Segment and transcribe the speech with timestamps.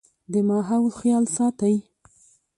[0.31, 1.75] د ماحول خيال ساتئ